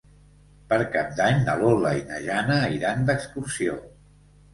[0.69, 3.77] Per Cap d'Any na Lola i na Jana iran d'excursió.